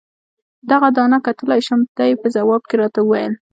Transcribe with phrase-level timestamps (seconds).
[0.69, 3.33] دغه دانه کتلای شم؟ دې په ځواب کې راته وویل.